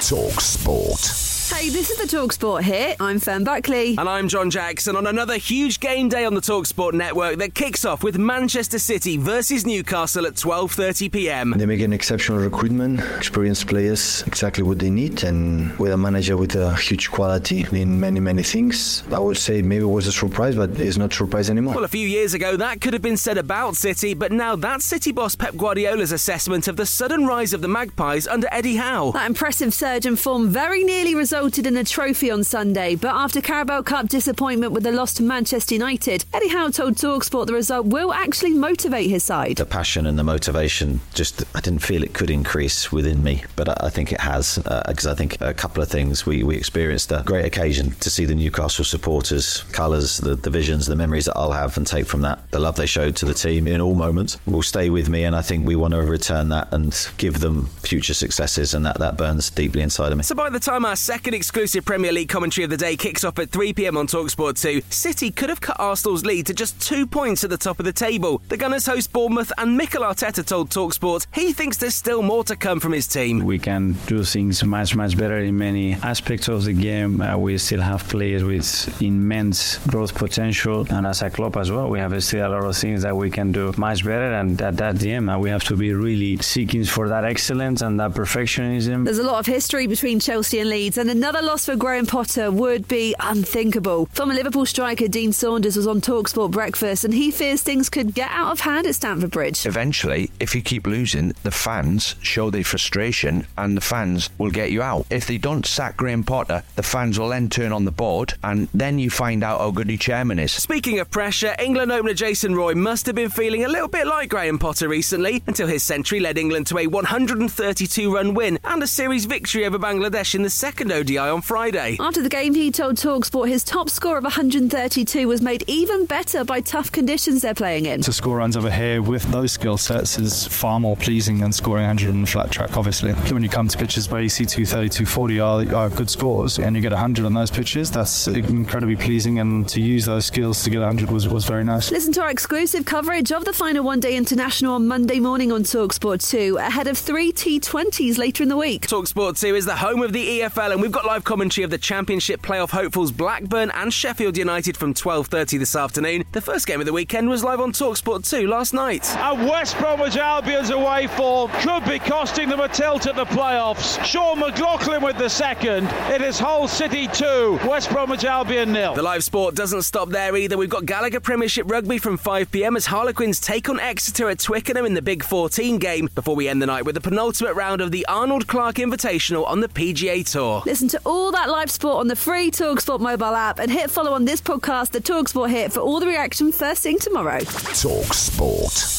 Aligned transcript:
Talk 0.00 0.40
Sport. 0.40 1.28
Hey, 1.50 1.70
this 1.70 1.88
is 1.90 1.96
the 1.96 2.04
Talksport 2.04 2.62
here. 2.62 2.94
I'm 3.00 3.18
Fern 3.18 3.42
Buckley. 3.42 3.96
And 3.96 4.06
I'm 4.06 4.28
John 4.28 4.50
Jackson 4.50 4.94
on 4.96 5.06
another 5.06 5.38
huge 5.38 5.80
game 5.80 6.10
day 6.10 6.26
on 6.26 6.34
the 6.34 6.42
Talksport 6.42 6.92
network 6.92 7.38
that 7.38 7.54
kicks 7.54 7.86
off 7.86 8.04
with 8.04 8.18
Manchester 8.18 8.78
City 8.78 9.16
versus 9.16 9.64
Newcastle 9.64 10.26
at 10.26 10.34
12:30 10.34 11.10
p.m. 11.10 11.54
They 11.56 11.64
make 11.64 11.80
an 11.80 11.94
exceptional 11.94 12.38
recruitment, 12.38 13.00
experienced 13.16 13.66
players, 13.66 14.22
exactly 14.26 14.62
what 14.62 14.78
they 14.78 14.90
need, 14.90 15.24
and 15.24 15.76
with 15.78 15.90
a 15.92 15.96
manager 15.96 16.36
with 16.36 16.54
a 16.54 16.76
huge 16.76 17.10
quality 17.10 17.66
in 17.72 17.98
many, 17.98 18.20
many 18.20 18.42
things. 18.42 19.02
I 19.10 19.18
would 19.18 19.38
say 19.38 19.62
maybe 19.62 19.84
it 19.84 19.86
was 19.86 20.06
a 20.06 20.12
surprise, 20.12 20.54
but 20.54 20.78
it's 20.78 20.98
not 20.98 21.12
a 21.14 21.16
surprise 21.16 21.48
anymore. 21.48 21.74
Well, 21.74 21.84
a 21.84 21.88
few 21.88 22.06
years 22.06 22.34
ago, 22.34 22.56
that 22.58 22.82
could 22.82 22.92
have 22.92 23.02
been 23.02 23.16
said 23.16 23.38
about 23.38 23.74
City, 23.74 24.12
but 24.12 24.32
now 24.32 24.54
that's 24.54 24.84
City 24.84 25.12
boss 25.12 25.34
Pep 25.34 25.56
Guardiola's 25.56 26.12
assessment 26.12 26.68
of 26.68 26.76
the 26.76 26.86
sudden 26.86 27.26
rise 27.26 27.54
of 27.54 27.62
the 27.62 27.68
Magpies 27.68 28.28
under 28.28 28.48
Eddie 28.52 28.76
Howe. 28.76 29.12
That 29.12 29.26
impressive 29.26 29.72
surge 29.88 30.04
and 30.04 30.18
form 30.18 30.50
very 30.50 30.84
nearly 30.84 31.14
resulted 31.14 31.66
in 31.66 31.74
a 31.74 31.82
trophy 31.82 32.30
on 32.30 32.44
Sunday, 32.44 32.94
but 32.94 33.14
after 33.14 33.40
Carabao 33.40 33.80
Cup 33.80 34.06
disappointment 34.06 34.70
with 34.70 34.82
the 34.82 34.92
loss 34.92 35.14
to 35.14 35.22
Manchester 35.22 35.74
United, 35.74 36.26
Eddie 36.34 36.48
Howe 36.48 36.68
told 36.68 36.96
Talksport 36.96 37.46
the 37.46 37.54
result 37.54 37.86
will 37.86 38.12
actually 38.12 38.52
motivate 38.52 39.08
his 39.08 39.24
side. 39.24 39.56
The 39.56 39.64
passion 39.64 40.04
and 40.04 40.18
the 40.18 40.24
motivation, 40.24 41.00
just 41.14 41.42
I 41.56 41.60
didn't 41.60 41.78
feel 41.78 42.02
it 42.02 42.12
could 42.12 42.28
increase 42.28 42.92
within 42.92 43.22
me, 43.24 43.44
but 43.56 43.82
I, 43.82 43.88
think 43.88 44.12
it 44.12 44.20
has, 44.20 44.58
because 44.58 45.06
uh, 45.06 45.12
I 45.12 45.14
think 45.14 45.40
a 45.40 45.54
couple 45.54 45.82
of 45.82 45.88
things. 45.88 46.26
We, 46.26 46.42
we 46.42 46.54
experienced 46.56 47.10
a 47.10 47.22
great 47.24 47.46
occasion 47.46 47.92
to 47.92 48.10
see 48.10 48.26
the 48.26 48.34
Newcastle 48.34 48.84
supporters, 48.84 49.62
colours, 49.72 50.18
the, 50.18 50.34
the 50.34 50.50
visions, 50.50 50.84
the 50.84 50.96
memories 50.96 51.24
that 51.24 51.36
I'll 51.38 51.52
have 51.52 51.78
and 51.78 51.86
take 51.86 52.04
from 52.06 52.20
that. 52.22 52.50
The 52.50 52.60
love 52.60 52.76
they 52.76 52.84
showed 52.84 53.16
to 53.16 53.24
the 53.24 53.32
team 53.32 53.66
in 53.66 53.80
all 53.80 53.94
moments 53.94 54.36
will 54.44 54.62
stay 54.62 54.90
with 54.90 55.08
me, 55.08 55.24
and 55.24 55.34
I 55.34 55.40
think 55.40 55.66
we 55.66 55.76
want 55.76 55.94
to 55.94 56.02
return 56.02 56.50
that 56.50 56.70
and 56.74 56.94
give 57.16 57.40
them 57.40 57.68
future 57.80 58.12
successes, 58.14 58.74
and 58.74 58.84
that, 58.84 58.98
that 58.98 59.16
burns 59.16 59.48
deeply 59.48 59.77
inside 59.80 60.12
of 60.12 60.18
me. 60.18 60.24
So 60.24 60.34
by 60.34 60.50
the 60.50 60.60
time 60.60 60.84
our 60.84 60.96
second 60.96 61.34
exclusive 61.34 61.84
Premier 61.84 62.12
League 62.12 62.28
commentary 62.28 62.64
of 62.64 62.70
the 62.70 62.76
day 62.76 62.96
kicks 62.96 63.24
off 63.24 63.38
at 63.38 63.50
3 63.50 63.72
pm 63.72 63.96
on 63.96 64.06
Talksport 64.06 64.60
2, 64.60 64.82
City 64.90 65.30
could 65.30 65.48
have 65.48 65.60
cut 65.60 65.76
Arsenal's 65.78 66.24
lead 66.24 66.46
to 66.46 66.54
just 66.54 66.80
two 66.80 67.06
points 67.06 67.44
at 67.44 67.50
the 67.50 67.56
top 67.56 67.78
of 67.78 67.84
the 67.84 67.92
table. 67.92 68.42
The 68.48 68.56
Gunners 68.56 68.86
host 68.86 69.12
Bournemouth, 69.12 69.52
and 69.58 69.76
Mikel 69.76 70.02
Arteta 70.02 70.44
told 70.44 70.70
Talksport 70.70 71.26
he 71.32 71.52
thinks 71.52 71.76
there's 71.76 71.94
still 71.94 72.22
more 72.22 72.44
to 72.44 72.56
come 72.56 72.80
from 72.80 72.92
his 72.92 73.06
team. 73.06 73.44
We 73.44 73.58
can 73.58 73.92
do 74.06 74.24
things 74.24 74.64
much, 74.64 74.96
much 74.96 75.16
better 75.16 75.38
in 75.38 75.56
many 75.56 75.94
aspects 75.94 76.48
of 76.48 76.64
the 76.64 76.72
game. 76.72 77.20
Uh, 77.20 77.36
we 77.36 77.58
still 77.58 77.80
have 77.80 78.08
players 78.08 78.44
with 78.44 79.02
immense 79.02 79.78
growth 79.86 80.14
potential, 80.14 80.86
and 80.90 81.06
as 81.06 81.22
a 81.22 81.30
club 81.30 81.56
as 81.56 81.70
well, 81.70 81.88
we 81.88 81.98
have 81.98 82.22
still 82.22 82.46
a 82.46 82.50
lot 82.50 82.64
of 82.64 82.76
things 82.76 83.02
that 83.02 83.16
we 83.16 83.30
can 83.30 83.52
do 83.52 83.72
much 83.76 84.04
better. 84.04 84.32
And 84.34 84.60
at 84.60 84.76
that 84.78 84.98
game, 84.98 85.28
uh, 85.28 85.38
we 85.38 85.50
have 85.50 85.64
to 85.64 85.76
be 85.76 85.92
really 85.92 86.36
seeking 86.38 86.84
for 86.84 87.08
that 87.08 87.24
excellence 87.24 87.82
and 87.82 87.98
that 88.00 88.12
perfectionism. 88.12 89.04
There's 89.04 89.18
a 89.18 89.22
lot 89.22 89.38
of 89.40 89.46
history 89.46 89.67
between 89.68 90.18
Chelsea 90.18 90.60
and 90.60 90.70
Leeds, 90.70 90.96
and 90.96 91.10
another 91.10 91.42
loss 91.42 91.66
for 91.66 91.76
Graham 91.76 92.06
Potter 92.06 92.50
would 92.50 92.88
be 92.88 93.14
unthinkable. 93.20 94.06
Former 94.06 94.32
Liverpool 94.32 94.64
striker 94.64 95.08
Dean 95.08 95.30
Saunders 95.30 95.76
was 95.76 95.86
on 95.86 96.00
Talksport 96.00 96.52
Breakfast, 96.52 97.04
and 97.04 97.12
he 97.12 97.30
fears 97.30 97.60
things 97.60 97.90
could 97.90 98.14
get 98.14 98.30
out 98.30 98.50
of 98.50 98.60
hand 98.60 98.86
at 98.86 98.94
Stamford 98.94 99.30
Bridge. 99.30 99.66
Eventually, 99.66 100.30
if 100.40 100.54
you 100.54 100.62
keep 100.62 100.86
losing, 100.86 101.34
the 101.42 101.50
fans 101.50 102.14
show 102.22 102.48
their 102.48 102.64
frustration, 102.64 103.46
and 103.58 103.76
the 103.76 103.82
fans 103.82 104.30
will 104.38 104.50
get 104.50 104.70
you 104.70 104.80
out. 104.80 105.04
If 105.10 105.26
they 105.26 105.36
don't 105.36 105.66
sack 105.66 105.98
Graham 105.98 106.24
Potter, 106.24 106.62
the 106.76 106.82
fans 106.82 107.18
will 107.18 107.28
then 107.28 107.50
turn 107.50 107.72
on 107.72 107.84
the 107.84 107.90
board, 107.90 108.32
and 108.42 108.68
then 108.72 108.98
you 108.98 109.10
find 109.10 109.44
out 109.44 109.60
how 109.60 109.70
good 109.70 109.88
your 109.88 109.98
chairman 109.98 110.38
is. 110.38 110.52
Speaking 110.52 110.98
of 110.98 111.10
pressure, 111.10 111.54
England 111.58 111.92
opener 111.92 112.14
Jason 112.14 112.54
Roy 112.54 112.74
must 112.74 113.04
have 113.04 113.16
been 113.16 113.28
feeling 113.28 113.64
a 113.64 113.68
little 113.68 113.88
bit 113.88 114.06
like 114.06 114.30
Graham 114.30 114.58
Potter 114.58 114.88
recently 114.88 115.42
until 115.46 115.68
his 115.68 115.82
century 115.82 116.20
led 116.20 116.38
England 116.38 116.66
to 116.68 116.78
a 116.78 116.86
132 116.86 118.14
run 118.14 118.32
win 118.32 118.58
and 118.64 118.82
a 118.82 118.86
series 118.86 119.26
victory 119.26 119.57
over 119.64 119.78
Bangladesh 119.78 120.34
in 120.34 120.42
the 120.42 120.50
second 120.50 120.92
ODI 120.92 121.18
on 121.18 121.42
Friday. 121.42 121.96
After 122.00 122.22
the 122.22 122.28
game, 122.28 122.54
he 122.54 122.70
told 122.70 122.96
Talksport 122.96 123.48
his 123.48 123.64
top 123.64 123.90
score 123.90 124.18
of 124.18 124.24
132 124.24 125.28
was 125.28 125.42
made 125.42 125.64
even 125.66 126.06
better 126.06 126.44
by 126.44 126.60
tough 126.60 126.92
conditions 126.92 127.42
they're 127.42 127.54
playing 127.54 127.86
in. 127.86 128.02
To 128.02 128.12
score 128.12 128.36
runs 128.36 128.56
over 128.56 128.70
here 128.70 129.02
with 129.02 129.22
those 129.32 129.52
skill 129.52 129.78
sets 129.78 130.18
is 130.18 130.46
far 130.46 130.80
more 130.80 130.96
pleasing 130.96 131.38
than 131.38 131.52
scoring 131.52 131.86
100 131.86 132.10
on 132.10 132.20
the 132.22 132.26
flat 132.26 132.50
track, 132.50 132.76
obviously. 132.76 133.12
When 133.12 133.42
you 133.42 133.48
come 133.48 133.68
to 133.68 133.78
pitches 133.78 134.10
where 134.10 134.20
you 134.20 134.28
see 134.28 134.44
230, 134.44 134.88
240 134.88 135.40
are, 135.40 135.74
are 135.74 135.90
good 135.90 136.10
scores, 136.10 136.58
and 136.58 136.76
you 136.76 136.82
get 136.82 136.92
100 136.92 137.24
on 137.24 137.34
those 137.34 137.50
pitches, 137.50 137.90
that's 137.90 138.28
incredibly 138.28 138.96
pleasing. 138.96 139.38
And 139.38 139.68
to 139.68 139.80
use 139.80 140.04
those 140.04 140.26
skills 140.26 140.62
to 140.64 140.70
get 140.70 140.80
100 140.80 141.10
was, 141.10 141.28
was 141.28 141.44
very 141.44 141.64
nice. 141.64 141.90
Listen 141.90 142.12
to 142.14 142.22
our 142.22 142.30
exclusive 142.30 142.84
coverage 142.84 143.32
of 143.32 143.44
the 143.44 143.52
final 143.52 143.84
One 143.84 144.00
Day 144.00 144.16
International 144.16 144.74
on 144.74 144.86
Monday 144.86 145.20
morning 145.20 145.52
on 145.52 145.62
Talksport 145.62 146.28
2, 146.28 146.58
ahead 146.58 146.86
of 146.86 146.98
three 146.98 147.32
T20s 147.32 148.18
later 148.18 148.42
in 148.42 148.48
the 148.48 148.56
week. 148.56 148.86
Talksport 148.86 149.40
2 149.40 149.47
is 149.54 149.64
the 149.64 149.76
home 149.76 150.02
of 150.02 150.12
the 150.12 150.40
EFL, 150.40 150.72
and 150.72 150.82
we've 150.82 150.92
got 150.92 151.04
live 151.04 151.24
commentary 151.24 151.64
of 151.64 151.70
the 151.70 151.78
Championship 151.78 152.42
playoff 152.42 152.70
hopefuls 152.70 153.12
Blackburn 153.12 153.70
and 153.70 153.92
Sheffield 153.92 154.36
United 154.36 154.76
from 154.76 154.94
12:30 154.94 155.58
this 155.58 155.76
afternoon. 155.76 156.24
The 156.32 156.40
first 156.40 156.66
game 156.66 156.80
of 156.80 156.86
the 156.86 156.92
weekend 156.92 157.28
was 157.28 157.44
live 157.44 157.60
on 157.60 157.72
Talksport 157.72 158.28
2 158.28 158.46
last 158.46 158.74
night. 158.74 159.06
And 159.16 159.48
West 159.48 159.78
Bromwich 159.78 160.16
Albion's 160.16 160.70
away 160.70 161.06
form 161.08 161.50
could 161.60 161.84
be 161.84 161.98
costing 161.98 162.48
them 162.48 162.60
a 162.60 162.68
tilt 162.68 163.06
at 163.06 163.16
the 163.16 163.26
playoffs. 163.26 164.02
Sean 164.04 164.38
McLoughlin 164.38 165.02
with 165.02 165.18
the 165.18 165.28
second. 165.28 165.86
It 166.10 166.22
is 166.22 166.38
Hull 166.38 166.66
City 166.68 167.08
2, 167.08 167.60
West 167.68 167.90
Bromwich 167.90 168.24
Albion 168.24 168.72
nil. 168.72 168.94
The 168.94 169.02
live 169.02 169.24
sport 169.24 169.54
doesn't 169.54 169.82
stop 169.82 170.08
there 170.08 170.36
either. 170.36 170.56
We've 170.56 170.68
got 170.68 170.86
Gallagher 170.86 171.20
Premiership 171.20 171.70
Rugby 171.70 171.98
from 171.98 172.16
5 172.16 172.50
pm 172.50 172.76
as 172.76 172.86
Harlequins 172.86 173.40
take 173.40 173.68
on 173.68 173.78
Exeter 173.80 174.28
at 174.28 174.38
Twickenham 174.38 174.86
in 174.86 174.94
the 174.94 175.02
Big 175.02 175.22
14 175.22 175.78
game 175.78 176.08
before 176.14 176.34
we 176.34 176.48
end 176.48 176.62
the 176.62 176.66
night 176.66 176.84
with 176.84 176.94
the 176.94 177.00
penultimate 177.00 177.54
round 177.54 177.80
of 177.80 177.90
the 177.90 178.06
Arnold 178.06 178.46
Clark 178.46 178.76
Invitational 178.76 179.37
on 179.46 179.60
the 179.60 179.68
PGA 179.68 180.24
Tour. 180.30 180.62
Listen 180.66 180.88
to 180.88 181.00
all 181.04 181.32
that 181.32 181.48
live 181.48 181.70
sport 181.70 181.98
on 181.98 182.08
the 182.08 182.16
free 182.16 182.50
Talksport 182.50 183.00
mobile 183.00 183.34
app 183.34 183.58
and 183.58 183.70
hit 183.70 183.90
follow 183.90 184.12
on 184.12 184.24
this 184.24 184.40
podcast, 184.40 184.90
the 184.90 185.00
Talksport 185.00 185.50
hit, 185.50 185.72
for 185.72 185.80
all 185.80 186.00
the 186.00 186.06
reaction 186.06 186.52
first 186.52 186.82
thing 186.82 186.98
tomorrow. 186.98 187.40
Talk 187.40 188.12
Sport. 188.14 188.94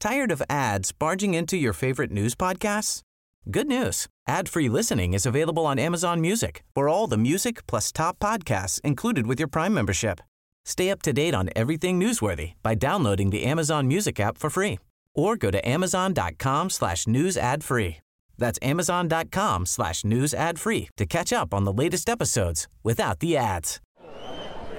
Tired 0.00 0.30
of 0.30 0.42
ads 0.48 0.92
barging 0.92 1.34
into 1.34 1.56
your 1.56 1.72
favorite 1.72 2.12
news 2.12 2.34
podcasts? 2.36 3.00
Good 3.50 3.66
news. 3.66 4.06
Ad-free 4.28 4.68
listening 4.68 5.14
is 5.14 5.26
available 5.26 5.66
on 5.66 5.78
Amazon 5.78 6.20
Music 6.20 6.62
for 6.74 6.88
all 6.88 7.06
the 7.06 7.16
music 7.16 7.66
plus 7.66 7.90
top 7.90 8.18
podcasts 8.18 8.80
included 8.82 9.26
with 9.26 9.40
your 9.40 9.48
Prime 9.48 9.74
membership. 9.74 10.20
Stay 10.64 10.90
up 10.90 11.02
to 11.02 11.12
date 11.12 11.34
on 11.34 11.50
everything 11.56 11.98
newsworthy 11.98 12.52
by 12.62 12.74
downloading 12.74 13.30
the 13.30 13.44
Amazon 13.44 13.88
Music 13.88 14.20
app 14.20 14.38
for 14.38 14.50
free 14.50 14.78
or 15.18 15.36
go 15.36 15.50
to 15.50 15.68
amazon.com 15.68 16.70
slash 16.70 17.06
news 17.08 17.36
ad 17.36 17.64
free. 17.64 17.98
That's 18.38 18.58
amazon.com 18.62 19.66
slash 19.66 20.04
news 20.04 20.32
ad 20.32 20.60
free 20.60 20.88
to 20.96 21.04
catch 21.04 21.32
up 21.32 21.52
on 21.52 21.64
the 21.64 21.72
latest 21.72 22.08
episodes 22.08 22.68
without 22.84 23.18
the 23.18 23.36
ads. 23.36 23.80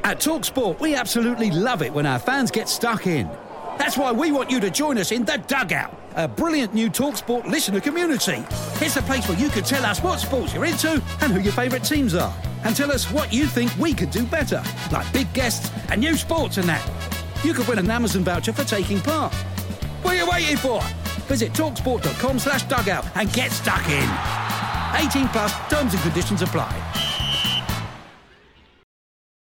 At 0.06 0.20
TalkSport, 0.20 0.80
we 0.80 0.96
absolutely 0.96 1.52
love 1.52 1.82
it 1.82 1.94
when 1.94 2.06
our 2.06 2.20
fans 2.20 2.52
get 2.52 2.70
stuck 2.70 3.06
in. 3.06 3.30
That's 3.78 3.98
why 3.98 4.12
we 4.14 4.32
want 4.32 4.50
you 4.50 4.60
to 4.62 4.70
join 4.70 4.98
us 4.98 5.12
in 5.12 5.26
The 5.26 5.44
Dugout, 5.48 5.94
a 6.16 6.28
brilliant 6.28 6.74
new 6.74 6.90
TalkSport 6.90 7.46
listener 7.46 7.82
community. 7.82 8.44
It's 8.84 8.96
a 8.96 9.02
place 9.02 9.28
where 9.28 9.38
you 9.38 9.50
can 9.50 9.64
tell 9.64 9.86
us 9.86 10.02
what 10.02 10.20
sports 10.20 10.54
you're 10.54 10.66
into 10.66 11.02
and 11.22 11.32
who 11.34 11.42
your 11.42 11.54
favourite 11.54 11.84
teams 11.84 12.16
are. 12.16 12.34
And 12.64 12.76
tell 12.76 12.92
us 12.92 13.12
what 13.12 13.34
you 13.34 13.46
think 13.46 13.76
we 13.78 13.94
could 13.94 14.12
do 14.12 14.26
better, 14.26 14.64
like 14.92 15.12
big 15.14 15.32
guests 15.34 15.72
and 15.90 16.02
new 16.02 16.16
sports 16.16 16.58
and 16.58 16.68
that. 16.68 16.86
You 17.44 17.54
could 17.54 17.68
win 17.68 17.80
an 17.80 17.90
Amazon 17.90 18.24
voucher 18.24 18.52
for 18.52 18.64
taking 18.64 19.00
part. 19.00 19.34
What 20.10 20.18
are 20.18 20.22
you 20.26 20.32
waiting 20.32 20.58
for? 20.58 20.82
Visit 21.28 21.54
talksport.com 21.54 22.40
slash 22.40 22.64
dugout 22.64 23.06
and 23.16 23.32
get 23.32 23.52
stuck 23.52 23.88
in. 23.88 24.10
18 25.06 25.28
plus 25.28 25.54
terms 25.70 25.94
and 25.94 26.02
conditions 26.02 26.42
apply. 26.42 26.99